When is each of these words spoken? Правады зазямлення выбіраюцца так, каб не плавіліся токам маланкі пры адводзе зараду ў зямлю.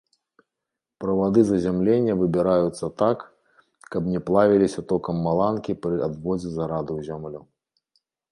Правады 1.03 1.41
зазямлення 1.49 2.13
выбіраюцца 2.21 2.85
так, 3.01 3.17
каб 3.95 4.03
не 4.13 4.19
плавіліся 4.29 4.85
токам 4.93 5.15
маланкі 5.27 5.71
пры 5.83 5.95
адводзе 6.07 6.49
зараду 6.57 6.91
ў 6.97 7.01
зямлю. 7.11 7.41